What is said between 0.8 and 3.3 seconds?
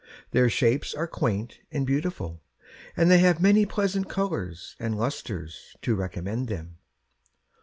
are quaint and beautiful, And they